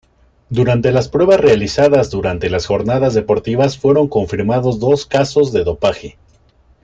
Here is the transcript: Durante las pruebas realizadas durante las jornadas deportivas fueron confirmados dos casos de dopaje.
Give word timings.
Durante 0.49 0.91
las 0.91 1.09
pruebas 1.09 1.39
realizadas 1.39 2.09
durante 2.09 2.49
las 2.49 2.65
jornadas 2.65 3.13
deportivas 3.13 3.77
fueron 3.77 4.07
confirmados 4.07 4.79
dos 4.79 5.05
casos 5.05 5.53
de 5.53 5.63
dopaje. 5.63 6.17